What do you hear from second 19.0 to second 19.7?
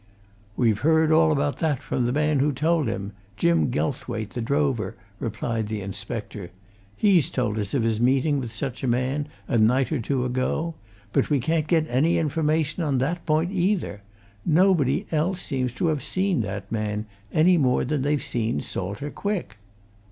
Quick!"